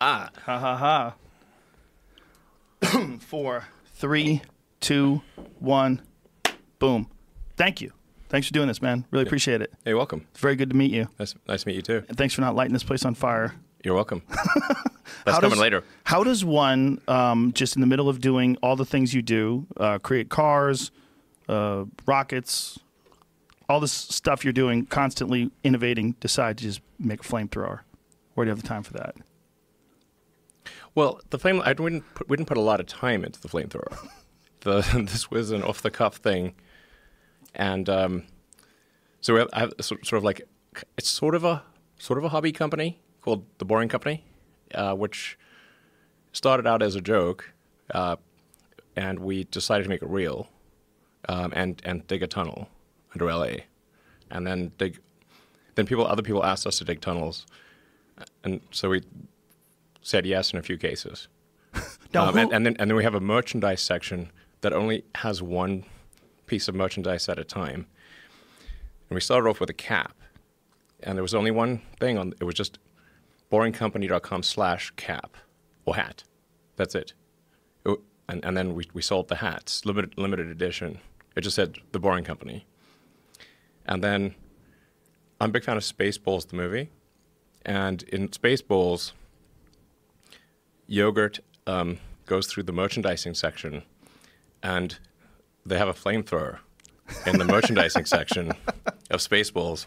Ah, 0.00 0.30
Ha 0.44 0.58
ha 0.58 0.76
ha. 2.82 2.96
Four, 3.20 3.64
three, 3.94 4.42
two, 4.80 5.22
one, 5.58 6.02
boom. 6.78 7.08
Thank 7.56 7.80
you. 7.80 7.92
Thanks 8.28 8.46
for 8.48 8.52
doing 8.52 8.68
this, 8.68 8.82
man. 8.82 9.06
Really 9.10 9.24
appreciate 9.24 9.62
it. 9.62 9.72
hey, 9.84 9.94
welcome. 9.94 10.26
It's 10.32 10.40
very 10.40 10.56
good 10.56 10.68
to 10.70 10.76
meet 10.76 10.90
you. 10.92 11.08
Nice, 11.18 11.34
nice 11.48 11.62
to 11.62 11.68
meet 11.68 11.76
you 11.76 11.82
too. 11.82 12.04
And 12.08 12.18
thanks 12.18 12.34
for 12.34 12.42
not 12.42 12.54
lighting 12.54 12.72
this 12.74 12.82
place 12.84 13.04
on 13.04 13.14
fire. 13.14 13.54
You're 13.84 13.94
welcome. 13.94 14.22
That's 14.28 15.36
How 15.36 15.40
coming 15.40 15.50
does- 15.50 15.58
later. 15.60 15.84
How 16.04 16.22
does 16.24 16.44
one, 16.44 17.00
um, 17.08 17.52
just 17.54 17.74
in 17.76 17.80
the 17.80 17.86
middle 17.86 18.08
of 18.08 18.20
doing 18.20 18.56
all 18.62 18.76
the 18.76 18.84
things 18.84 19.14
you 19.14 19.22
do, 19.22 19.66
uh, 19.78 19.98
create 19.98 20.28
cars, 20.28 20.90
uh, 21.48 21.84
rockets, 22.04 22.78
all 23.68 23.80
this 23.80 23.92
stuff 23.92 24.44
you're 24.44 24.52
doing, 24.52 24.84
constantly 24.86 25.50
innovating, 25.64 26.12
decide 26.20 26.58
to 26.58 26.64
just 26.64 26.80
make 26.98 27.20
a 27.20 27.24
flamethrower? 27.24 27.80
Where 28.34 28.44
do 28.44 28.48
you 28.50 28.54
have 28.54 28.62
the 28.62 28.68
time 28.68 28.82
for 28.82 28.92
that? 28.94 29.14
Well, 30.94 31.20
the 31.30 31.38
flame. 31.38 31.62
I 31.64 31.72
didn't 31.72 32.02
put, 32.14 32.28
we 32.28 32.36
didn't 32.36 32.48
put 32.48 32.56
a 32.56 32.62
lot 32.62 32.80
of 32.80 32.86
time 32.86 33.24
into 33.24 33.40
the 33.40 33.48
flamethrower. 33.48 34.08
the 34.60 35.04
this 35.10 35.30
was 35.30 35.50
an 35.50 35.62
off 35.62 35.82
the 35.82 35.90
cuff 35.90 36.16
thing, 36.16 36.54
and 37.54 37.88
um, 37.88 38.24
so 39.20 39.34
we 39.34 39.40
have, 39.40 39.48
I 39.52 39.60
have 39.60 39.72
sort 39.80 40.06
sort 40.06 40.18
of 40.18 40.24
like 40.24 40.42
it's 40.96 41.08
sort 41.08 41.34
of 41.34 41.44
a 41.44 41.62
sort 41.98 42.18
of 42.18 42.24
a 42.24 42.28
hobby 42.28 42.52
company 42.52 43.00
called 43.22 43.44
the 43.58 43.64
Boring 43.64 43.88
Company, 43.88 44.24
uh, 44.74 44.94
which 44.94 45.38
started 46.32 46.66
out 46.66 46.82
as 46.82 46.94
a 46.94 47.00
joke, 47.00 47.52
uh, 47.92 48.16
and 48.94 49.18
we 49.18 49.44
decided 49.44 49.84
to 49.84 49.88
make 49.88 50.02
it 50.02 50.08
real, 50.08 50.48
um, 51.28 51.52
and 51.56 51.80
and 51.84 52.06
dig 52.06 52.22
a 52.22 52.26
tunnel 52.26 52.68
under 53.14 53.26
LA, 53.26 53.64
and 54.30 54.46
then 54.46 54.72
dig. 54.78 54.98
Then 55.74 55.84
people, 55.84 56.06
other 56.06 56.22
people 56.22 56.42
asked 56.42 56.66
us 56.66 56.78
to 56.78 56.84
dig 56.84 57.02
tunnels, 57.02 57.46
and 58.44 58.60
so 58.70 58.90
we 58.90 59.02
said 60.06 60.24
yes 60.24 60.52
in 60.52 60.58
a 60.58 60.62
few 60.62 60.76
cases. 60.78 61.28
Now, 62.14 62.26
Um, 62.28 62.34
who- 62.34 62.38
and, 62.40 62.52
and 62.52 62.66
then 62.66 62.76
and 62.78 62.88
then 62.90 62.96
we 62.96 63.02
have 63.04 63.14
a 63.16 63.20
merchandise 63.20 63.82
section 63.82 64.30
that 64.60 64.72
only 64.72 65.04
has 65.16 65.42
one 65.42 65.84
piece 66.46 66.68
of 66.68 66.74
merchandise 66.74 67.28
at 67.28 67.38
a 67.38 67.44
time. 67.44 67.86
And 69.08 69.14
we 69.16 69.20
started 69.20 69.48
off 69.48 69.60
with 69.60 69.68
a 69.70 69.74
cap, 69.74 70.14
and 71.02 71.16
there 71.18 71.22
was 71.22 71.34
only 71.34 71.50
one 71.50 71.82
thing 72.00 72.16
on. 72.18 72.32
It 72.40 72.44
was 72.44 72.54
just 72.54 72.78
boringcompany.com 73.52 74.42
slash 74.44 74.92
cap 74.96 75.36
or 75.84 75.96
hat. 75.96 76.22
That's 76.76 76.94
it. 76.94 77.12
It- 77.84 78.00
and 78.28 78.44
and 78.44 78.56
then 78.56 78.74
we 78.76 78.84
we 78.94 79.02
sold 79.02 79.26
the 79.28 79.36
hats, 79.36 79.84
limited 79.84 80.16
limited 80.16 80.46
edition. 80.48 80.98
It 81.36 81.40
just 81.42 81.56
said 81.56 81.78
the 81.92 81.98
Boring 81.98 82.24
Company. 82.24 82.66
And 83.84 84.02
then 84.02 84.34
I'm 85.40 85.50
a 85.50 85.52
big 85.52 85.64
fan 85.64 85.76
of 85.76 85.82
Spaceballs, 85.82 86.48
the 86.48 86.56
movie, 86.56 86.90
and 87.64 88.02
in 88.04 88.28
Spaceballs 88.28 89.12
yogurt 90.86 91.40
um, 91.66 91.98
goes 92.26 92.46
through 92.46 92.64
the 92.64 92.72
merchandising 92.72 93.34
section, 93.34 93.82
and 94.62 94.98
they 95.64 95.78
have 95.78 95.88
a 95.88 95.94
flamethrower 95.94 96.58
in 97.26 97.38
the 97.38 97.44
merchandising 97.44 98.04
section 98.04 98.52
of 99.10 99.20
Spaceballs, 99.20 99.86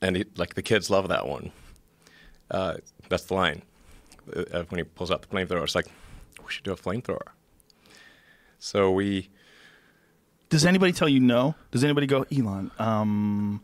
and 0.00 0.16
he, 0.16 0.24
like 0.36 0.54
the 0.54 0.62
kids 0.62 0.90
love 0.90 1.08
that 1.08 1.26
one. 1.26 1.52
Uh, 2.50 2.74
that's 3.08 3.24
the 3.24 3.34
line 3.34 3.62
uh, 4.34 4.62
when 4.68 4.78
he 4.78 4.84
pulls 4.84 5.10
out 5.10 5.22
the 5.22 5.28
flamethrower. 5.28 5.64
It's 5.64 5.74
like 5.74 5.86
we 6.44 6.50
should 6.50 6.64
do 6.64 6.72
a 6.72 6.76
flamethrower. 6.76 7.28
So 8.58 8.90
we 8.90 9.28
Does 10.48 10.64
anybody 10.64 10.92
tell 10.92 11.08
you 11.08 11.20
no? 11.20 11.54
Does 11.70 11.84
anybody 11.84 12.06
go, 12.06 12.24
Elon? 12.32 12.70
Um, 12.78 13.62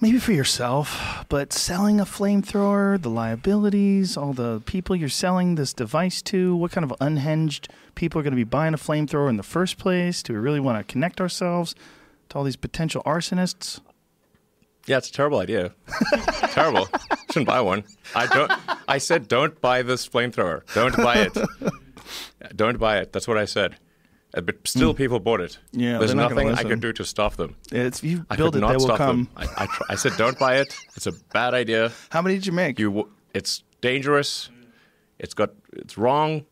maybe 0.00 0.18
for 0.18 0.32
yourself, 0.32 1.24
but 1.28 1.52
selling 1.52 2.00
a 2.00 2.04
flamethrower, 2.04 3.00
the 3.00 3.10
liabilities, 3.10 4.16
all 4.16 4.32
the 4.32 4.62
people 4.66 4.94
you're 4.94 5.08
selling 5.08 5.54
this 5.54 5.72
device 5.72 6.22
to, 6.22 6.54
what 6.56 6.72
kind 6.72 6.84
of 6.84 6.94
unhinged 7.00 7.68
people 7.94 8.20
are 8.20 8.22
going 8.22 8.32
to 8.32 8.36
be 8.36 8.44
buying 8.44 8.74
a 8.74 8.78
flamethrower 8.78 9.28
in 9.28 9.36
the 9.36 9.42
first 9.42 9.78
place? 9.78 10.22
Do 10.22 10.32
we 10.32 10.38
really 10.38 10.60
want 10.60 10.78
to 10.78 10.90
connect 10.90 11.20
ourselves 11.20 11.74
to 12.28 12.38
all 12.38 12.44
these 12.44 12.56
potential 12.56 13.02
arsonists? 13.04 13.80
Yeah, 14.86 14.98
it's 14.98 15.10
a 15.10 15.12
terrible 15.12 15.38
idea. 15.38 15.74
terrible. 16.52 16.88
Shouldn't 17.30 17.46
buy 17.46 17.60
one. 17.60 17.84
I 18.14 18.26
don't. 18.26 18.50
I 18.88 18.96
said 18.98 19.28
don't 19.28 19.60
buy 19.60 19.82
this 19.82 20.08
flamethrower. 20.08 20.62
Don't 20.72 20.96
buy 20.96 21.16
it. 21.16 21.36
Don't 22.56 22.78
buy 22.78 22.98
it. 22.98 23.12
That's 23.12 23.28
what 23.28 23.36
I 23.36 23.44
said. 23.44 23.76
Uh, 24.34 24.40
But 24.42 24.66
still, 24.68 24.92
people 24.94 25.18
bought 25.20 25.40
it. 25.40 25.58
Yeah, 25.72 25.98
there's 25.98 26.14
nothing 26.14 26.50
I 26.50 26.62
could 26.62 26.80
do 26.80 26.92
to 26.92 27.04
stop 27.04 27.36
them. 27.36 27.56
It's 27.72 28.02
you 28.02 28.26
I 28.30 28.36
build 28.36 28.52
could 28.54 28.62
it, 28.62 28.66
they 28.66 28.72
will 28.74 28.80
stop 28.80 28.98
come. 28.98 29.16
them. 29.24 29.28
I, 29.36 29.64
I, 29.64 29.66
tr- 29.66 29.82
I 29.88 29.94
said 29.96 30.12
don't 30.18 30.38
buy 30.38 30.56
it. 30.58 30.76
It's 30.96 31.06
a 31.06 31.12
bad 31.32 31.54
idea. 31.54 31.92
How 32.10 32.20
many 32.22 32.34
did 32.36 32.46
you 32.46 32.52
make? 32.52 32.78
You. 32.78 32.88
w- 32.90 33.08
It's 33.34 33.62
dangerous. 33.80 34.50
It's 35.18 35.34
got. 35.34 35.50
It's 35.72 35.96
wrong. 35.96 36.44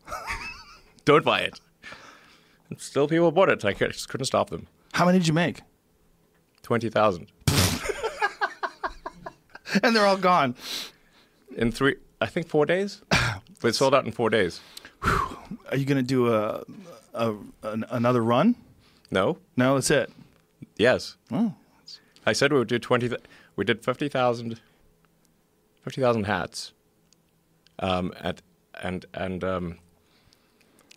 don't 1.05 1.23
buy 1.23 1.41
it. 1.41 1.59
And 2.69 2.79
still, 2.81 3.07
people 3.07 3.31
bought 3.31 3.49
it. 3.49 3.63
I 3.63 3.73
cou- 3.73 3.87
just 3.89 4.09
couldn't 4.09 4.25
stop 4.25 4.49
them. 4.49 4.67
How 4.93 5.05
many 5.05 5.19
did 5.19 5.27
you 5.27 5.33
make? 5.33 5.61
Twenty 6.63 6.89
thousand 6.89 7.27
And 9.83 9.95
they're 9.95 10.05
all 10.05 10.17
gone. 10.17 10.55
in 11.55 11.71
three. 11.71 11.95
I 12.19 12.25
think 12.25 12.47
four 12.47 12.65
days. 12.65 13.01
They 13.61 13.71
sold 13.71 13.95
out 13.95 14.05
in 14.05 14.11
four 14.11 14.29
days. 14.29 14.61
Are 15.03 15.75
you 15.75 15.85
going 15.85 15.97
to 15.97 16.03
do 16.03 16.31
a, 16.31 16.63
a 17.17 17.35
an, 17.63 17.85
another 17.89 18.23
run? 18.23 18.55
No. 19.11 19.37
No, 19.55 19.75
that's 19.75 19.91
it. 19.91 20.11
Yes. 20.77 21.17
Oh. 21.31 21.53
I 22.25 22.33
said 22.33 22.51
we 22.51 22.59
would 22.59 22.67
do 22.67 22.77
20, 22.79 23.09
th- 23.09 23.21
we 23.55 23.63
did 23.65 23.83
50,000 23.83 24.59
50,000 25.83 26.23
hats. 26.25 26.73
Um, 27.79 28.13
at, 28.19 28.41
and 28.81 29.05
and 29.13 29.43
um, 29.43 29.77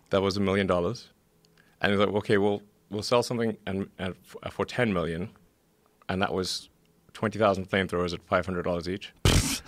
that 0.09 0.21
was 0.21 0.35
a 0.35 0.41
million 0.41 0.67
dollars. 0.67 1.09
And 1.79 1.91
he's 1.91 1.99
like, 1.99 2.09
okay, 2.09 2.37
we'll, 2.37 2.61
we'll 2.89 3.01
sell 3.01 3.23
something 3.23 3.55
and, 3.65 3.89
and 3.97 4.15
f- 4.43 4.51
for 4.51 4.65
10 4.65 4.91
million. 4.91 5.29
And 6.09 6.21
that 6.21 6.33
was 6.33 6.69
20,000 7.13 7.69
flamethrowers 7.69 8.13
at 8.13 8.27
$500 8.27 8.87
each. 8.89 9.13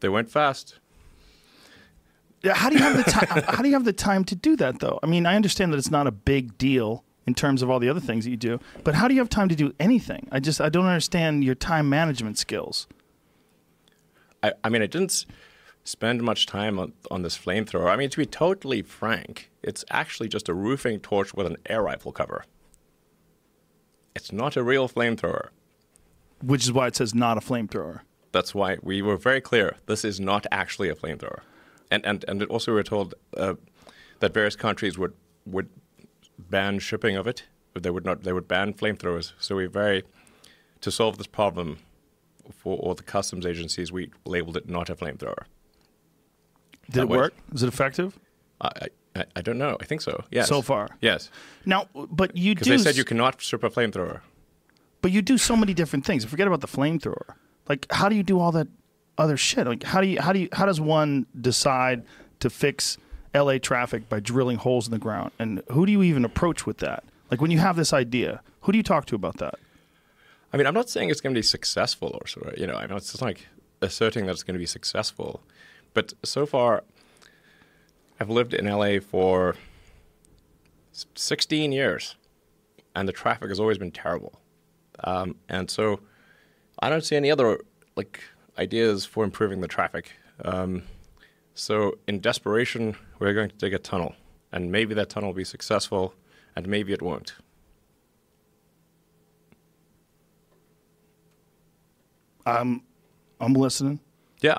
they 0.00 0.08
went 0.08 0.28
fast. 0.30 0.80
Yeah, 2.42 2.54
how 2.54 2.70
do 2.70 2.76
you 2.76 2.82
have 2.82 2.96
the 2.96 3.10
time? 3.10 3.42
how 3.48 3.62
do 3.62 3.68
you 3.68 3.74
have 3.74 3.84
the 3.84 3.92
time 3.92 4.24
to 4.24 4.34
do 4.34 4.56
that, 4.56 4.80
though? 4.80 4.98
I 5.02 5.06
mean, 5.06 5.26
I 5.26 5.34
understand 5.36 5.72
that 5.72 5.78
it's 5.78 5.90
not 5.90 6.06
a 6.06 6.12
big 6.12 6.56
deal 6.58 7.04
in 7.26 7.34
terms 7.34 7.62
of 7.62 7.68
all 7.68 7.78
the 7.78 7.88
other 7.88 8.00
things 8.00 8.24
that 8.24 8.30
you 8.30 8.36
do, 8.36 8.58
but 8.84 8.94
how 8.94 9.06
do 9.06 9.14
you 9.14 9.20
have 9.20 9.28
time 9.28 9.48
to 9.48 9.56
do 9.56 9.74
anything? 9.78 10.28
I 10.32 10.40
just 10.40 10.60
I 10.60 10.68
don't 10.68 10.86
understand 10.86 11.44
your 11.44 11.54
time 11.54 11.88
management 11.88 12.38
skills. 12.38 12.86
I, 14.42 14.52
I 14.64 14.68
mean, 14.68 14.82
I 14.82 14.86
didn't 14.86 15.26
spend 15.84 16.22
much 16.22 16.46
time 16.46 16.78
on, 16.78 16.92
on 17.10 17.22
this 17.22 17.36
flamethrower. 17.36 17.90
I 17.90 17.96
mean, 17.96 18.10
to 18.10 18.16
be 18.16 18.26
totally 18.26 18.82
frank, 18.82 19.50
it's 19.62 19.84
actually 19.90 20.28
just 20.28 20.48
a 20.48 20.54
roofing 20.54 21.00
torch 21.00 21.34
with 21.34 21.46
an 21.46 21.56
air 21.66 21.82
rifle 21.82 22.12
cover. 22.12 22.44
It's 24.14 24.32
not 24.32 24.56
a 24.56 24.62
real 24.62 24.88
flamethrower. 24.88 25.48
Which 26.42 26.64
is 26.64 26.72
why 26.72 26.86
it 26.86 26.96
says 26.96 27.14
not 27.14 27.36
a 27.36 27.40
flamethrower. 27.40 28.00
That's 28.32 28.54
why 28.54 28.76
we 28.82 29.02
were 29.02 29.16
very 29.16 29.40
clear. 29.40 29.76
This 29.86 30.04
is 30.04 30.20
not 30.20 30.46
actually 30.52 30.88
a 30.88 30.94
flamethrower, 30.94 31.40
and 31.90 32.04
and 32.06 32.24
and 32.28 32.42
also 32.44 32.72
we 32.72 32.76
were 32.76 32.82
told 32.82 33.14
uh, 33.36 33.54
that 34.20 34.34
various 34.34 34.56
countries 34.56 34.98
would 34.98 35.14
would 35.46 35.68
ban 36.38 36.78
shipping 36.78 37.16
of 37.16 37.26
it. 37.26 37.44
But 37.74 37.82
they 37.82 37.90
would 37.90 38.04
not. 38.04 38.22
They 38.22 38.32
would 38.32 38.48
ban 38.48 38.74
flamethrowers. 38.74 39.32
So 39.38 39.56
we 39.56 39.66
very 39.66 40.02
to 40.80 40.90
solve 40.90 41.18
this 41.18 41.26
problem 41.26 41.78
for 42.50 42.76
all 42.78 42.94
the 42.94 43.02
customs 43.02 43.44
agencies. 43.46 43.92
We 43.92 44.10
labeled 44.24 44.56
it 44.56 44.68
not 44.68 44.88
a 44.90 44.94
flamethrower. 44.96 45.44
Did 46.86 46.94
That 46.94 47.02
it 47.02 47.08
way. 47.08 47.18
work? 47.18 47.34
Is 47.52 47.62
it 47.62 47.68
effective? 47.68 48.18
I, 48.60 48.88
I, 49.14 49.24
I 49.36 49.42
don't 49.42 49.58
know. 49.58 49.76
I 49.80 49.84
think 49.84 50.00
so. 50.00 50.24
Yes. 50.30 50.48
So 50.48 50.62
far. 50.62 50.88
Yes. 51.00 51.30
Now, 51.66 51.86
but 51.94 52.36
you 52.36 52.54
do. 52.54 52.60
Because 52.60 52.68
they 52.68 52.90
said 52.90 52.96
you 52.96 53.04
cannot 53.04 53.40
strip 53.42 53.62
a 53.62 53.70
flamethrower. 53.70 54.20
But 55.02 55.12
you 55.12 55.22
do 55.22 55.38
so 55.38 55.54
many 55.54 55.74
different 55.74 56.04
things. 56.04 56.24
Forget 56.24 56.46
about 56.46 56.60
the 56.62 56.66
flamethrower. 56.66 57.34
Like, 57.68 57.86
how 57.90 58.08
do 58.08 58.16
you 58.16 58.22
do 58.22 58.40
all 58.40 58.50
that 58.52 58.68
other 59.18 59.36
shit? 59.36 59.66
Like, 59.66 59.82
how 59.82 60.00
do 60.00 60.06
you 60.06 60.20
how 60.20 60.32
do 60.32 60.38
you 60.38 60.48
how 60.52 60.66
does 60.66 60.80
one 60.80 61.26
decide 61.38 62.04
to 62.40 62.48
fix 62.48 62.96
L.A. 63.34 63.58
traffic 63.58 64.08
by 64.08 64.20
drilling 64.20 64.56
holes 64.56 64.86
in 64.86 64.92
the 64.92 64.98
ground? 64.98 65.32
And 65.38 65.62
who 65.70 65.84
do 65.84 65.92
you 65.92 66.02
even 66.02 66.24
approach 66.24 66.64
with 66.64 66.78
that? 66.78 67.04
Like, 67.30 67.40
when 67.40 67.50
you 67.50 67.58
have 67.58 67.76
this 67.76 67.92
idea, 67.92 68.40
who 68.62 68.72
do 68.72 68.78
you 68.78 68.84
talk 68.84 69.06
to 69.06 69.14
about 69.14 69.38
that? 69.38 69.56
I 70.52 70.56
mean, 70.56 70.66
I'm 70.66 70.74
not 70.74 70.88
saying 70.88 71.10
it's 71.10 71.20
going 71.20 71.34
to 71.34 71.38
be 71.38 71.42
successful 71.42 72.18
or 72.18 72.48
of, 72.48 72.58
you 72.58 72.66
know, 72.66 72.74
I 72.74 72.86
mean, 72.86 72.96
it's 72.96 73.10
just 73.10 73.22
like 73.22 73.46
asserting 73.82 74.26
that 74.26 74.32
it's 74.32 74.42
going 74.42 74.54
to 74.54 74.58
be 74.58 74.66
successful. 74.66 75.42
But 75.92 76.14
so 76.24 76.46
far, 76.46 76.84
I've 78.18 78.30
lived 78.30 78.54
in 78.54 78.66
LA 78.66 79.00
for 79.00 79.56
16 81.14 81.70
years, 81.72 82.16
and 82.94 83.06
the 83.06 83.12
traffic 83.12 83.48
has 83.48 83.60
always 83.60 83.78
been 83.78 83.90
terrible. 83.90 84.40
Um, 85.04 85.36
and 85.48 85.70
so 85.70 86.00
I 86.80 86.88
don't 86.88 87.04
see 87.04 87.16
any 87.16 87.30
other 87.30 87.60
like 87.96 88.20
ideas 88.58 89.04
for 89.04 89.24
improving 89.24 89.60
the 89.60 89.68
traffic. 89.68 90.12
Um, 90.44 90.82
so 91.54 91.98
in 92.06 92.20
desperation, 92.20 92.96
we're 93.18 93.34
going 93.34 93.50
to 93.50 93.56
dig 93.56 93.74
a 93.74 93.78
tunnel, 93.78 94.14
and 94.52 94.70
maybe 94.70 94.94
that 94.94 95.08
tunnel 95.08 95.30
will 95.30 95.36
be 95.36 95.44
successful, 95.44 96.14
and 96.54 96.66
maybe 96.68 96.92
it 96.92 97.02
won't. 97.02 97.34
I'm 103.40 103.54
listening. 103.54 104.00
Yeah. 104.40 104.58